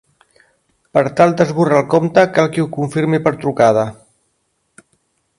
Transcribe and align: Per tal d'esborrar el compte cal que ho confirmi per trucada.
Per 0.97 1.01
tal 1.17 1.35
d'esborrar 1.41 1.81
el 1.83 1.91
compte 1.91 2.23
cal 2.37 2.49
que 2.55 2.63
ho 2.63 2.69
confirmi 2.77 3.19
per 3.27 3.33
trucada. 3.43 3.85